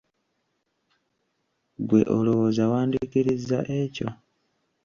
Ggwe 1.81 2.01
olowooza 2.17 2.63
wandikkirizza 2.71 3.59
ekyo? 3.81 4.07